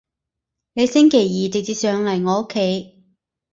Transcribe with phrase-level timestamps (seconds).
[0.73, 3.05] 你星期二直接上嚟我屋企